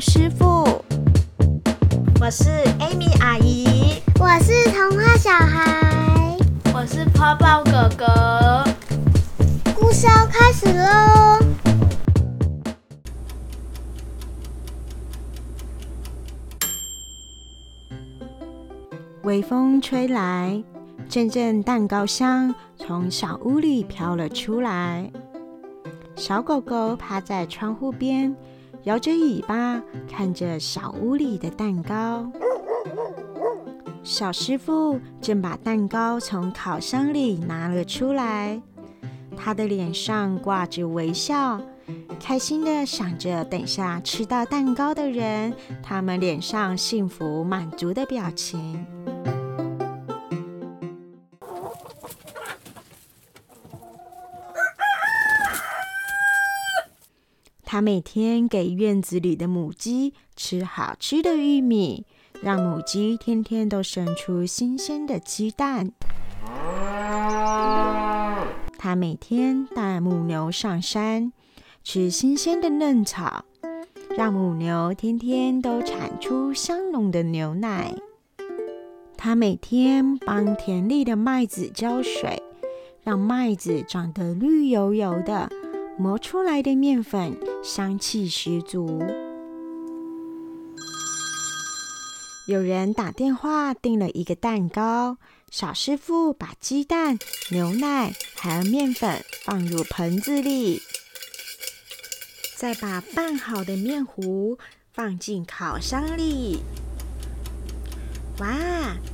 [0.00, 0.44] 师傅，
[2.20, 6.36] 我是 Amy 阿姨，我是童话小孩，
[6.74, 8.64] 我是泡泡哥哥。
[9.74, 11.38] 故事要开始喽！
[19.22, 20.62] 微风吹来，
[21.08, 25.10] 阵阵蛋糕香从小屋里飘了出来。
[26.16, 28.36] 小狗狗趴在窗户边。
[28.86, 32.30] 摇着尾巴看着小屋里的蛋糕。
[34.04, 38.62] 小师傅正把蛋糕从烤箱里拿了出来，
[39.36, 41.60] 他的脸上挂着微笑，
[42.20, 48.86] 开心的想着等下吃到蛋糕的人，他们脸上幸福满足的表情。
[57.68, 62.06] 他每天给院子里的母鸡吃好吃的玉米，
[62.40, 65.90] 让母鸡天天都生出新鲜的鸡蛋。
[68.78, 71.32] 他每天带母牛上山
[71.82, 73.44] 吃新鲜的嫩草，
[74.16, 77.96] 让母牛天天都产出香浓的牛奶。
[79.16, 82.40] 他每天帮田里的麦子浇水，
[83.02, 85.50] 让麦子长得绿油油的。
[85.98, 89.02] 磨出来的面粉香气十足。
[92.46, 95.16] 有人打电话订了一个蛋糕，
[95.50, 97.18] 小师傅把鸡蛋、
[97.50, 100.82] 牛奶还有面粉放入盆子里，
[102.56, 104.58] 再把拌好的面糊
[104.92, 106.60] 放进烤箱里。
[108.38, 108.54] 哇，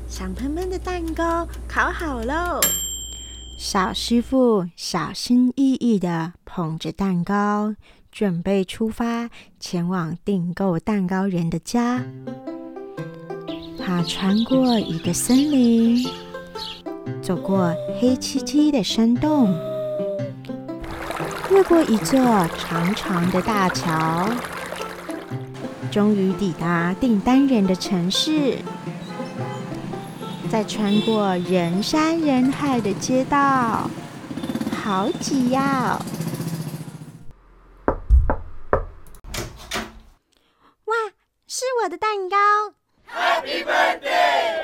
[0.08, 2.60] 香喷喷的蛋糕烤好喽！
[3.64, 7.76] 小师傅小心翼翼地捧着蛋糕，
[8.10, 9.30] 准备出发
[9.60, 12.02] 前往订购蛋糕人的家。
[13.78, 16.04] 他穿过一个森林，
[17.22, 19.54] 走过黑漆漆的山洞，
[21.52, 22.18] 越过一座
[22.58, 24.28] 长长的大桥，
[25.88, 28.58] 终于抵达订单人的城市。
[30.52, 33.88] 再穿过人山人海的街道，
[34.84, 35.98] 好挤呀！
[40.84, 40.94] 哇，
[41.46, 42.36] 是我的蛋糕
[43.10, 44.60] ！Happy birthday！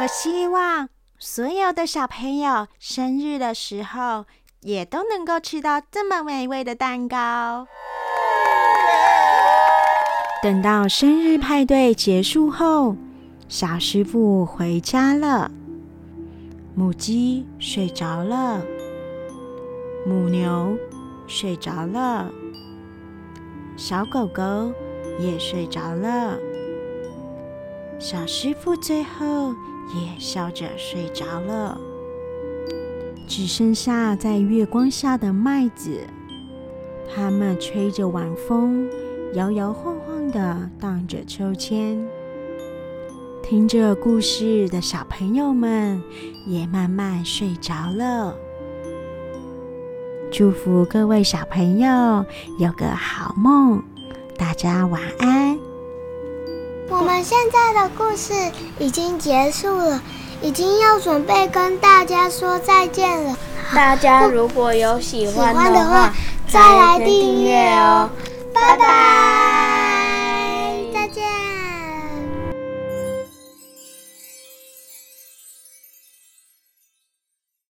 [0.00, 4.26] 我希望所有的小朋友生日的时候，
[4.60, 7.66] 也都能够吃到这么美味的蛋糕。
[10.40, 12.94] 等到生日派对结束后。
[13.48, 15.48] 小师傅回家了，
[16.74, 18.60] 母鸡睡着了，
[20.04, 20.76] 母牛
[21.28, 22.28] 睡着了，
[23.76, 24.72] 小狗狗
[25.20, 26.36] 也睡着了，
[28.00, 29.54] 小师傅最后
[29.94, 31.80] 也笑着睡着了，
[33.28, 36.00] 只剩下在月光下的麦子，
[37.14, 38.90] 它们吹着晚风，
[39.34, 42.04] 摇摇晃晃的荡着秋千。
[43.48, 46.02] 听着故事的小朋友们
[46.46, 48.34] 也慢慢睡着了。
[50.32, 52.24] 祝福各位小朋友
[52.58, 53.80] 有个好梦，
[54.36, 55.56] 大家晚安。
[56.88, 58.34] 我们现在的故事
[58.80, 60.02] 已经结束了，
[60.42, 63.38] 已经要准备跟大家说再见了。
[63.72, 66.12] 大家如果有喜欢的话，
[66.48, 68.10] 再来订阅哦。
[68.52, 69.75] 拜拜。